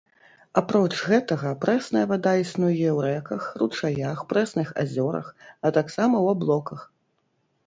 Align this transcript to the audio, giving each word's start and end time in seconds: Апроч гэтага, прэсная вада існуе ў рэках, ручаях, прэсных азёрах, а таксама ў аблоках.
Апроч 0.59 0.93
гэтага, 1.09 1.51
прэсная 1.65 2.05
вада 2.11 2.33
існуе 2.43 2.89
ў 2.97 3.11
рэках, 3.11 3.43
ручаях, 3.63 4.17
прэсных 4.33 4.67
азёрах, 4.85 5.27
а 5.65 5.67
таксама 5.79 6.15
ў 6.25 6.39
аблоках. 6.39 6.79